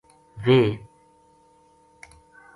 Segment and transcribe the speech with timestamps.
[0.45, 0.69] ویہ